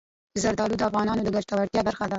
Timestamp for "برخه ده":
1.87-2.09